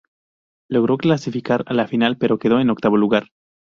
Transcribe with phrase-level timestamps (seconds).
[0.67, 3.27] Logró clasificar a la final, pero quedó en octavo lugar.